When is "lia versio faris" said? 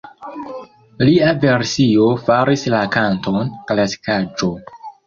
1.09-2.67